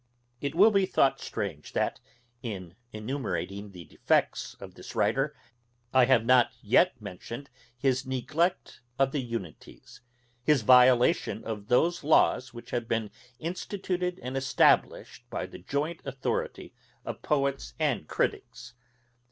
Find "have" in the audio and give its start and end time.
6.05-6.25, 12.71-12.87